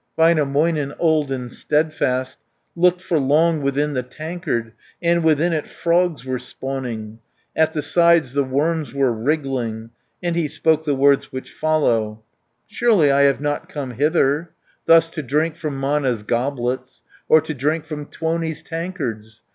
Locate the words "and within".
4.99-5.53